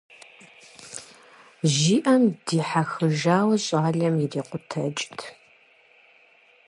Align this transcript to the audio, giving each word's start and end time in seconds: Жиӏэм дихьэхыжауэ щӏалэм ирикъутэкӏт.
Жиӏэм 1.75 2.23
дихьэхыжауэ 2.45 3.55
щӏалэм 3.65 4.15
ирикъутэкӏт. 4.23 5.19